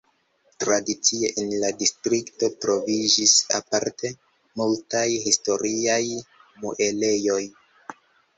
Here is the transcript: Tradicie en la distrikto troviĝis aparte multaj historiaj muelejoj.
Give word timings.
Tradicie 0.61 1.27
en 1.41 1.51
la 1.63 1.67
distrikto 1.81 2.49
troviĝis 2.65 3.35
aparte 3.59 4.11
multaj 4.63 5.05
historiaj 5.27 6.01
muelejoj. 6.65 7.41